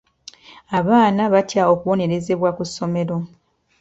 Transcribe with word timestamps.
Abaana 0.77 1.21
batya 1.33 1.61
okubonerezebwa 1.73 2.49
ku 2.57 2.63
ssomero. 2.69 3.17